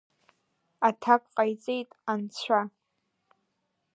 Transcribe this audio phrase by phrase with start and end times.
[0.87, 2.61] Аҭак ҟаиҵеит Анцәа.